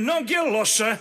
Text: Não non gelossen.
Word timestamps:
Não 0.00 0.20
non 0.20 0.26
gelossen. 0.26 0.98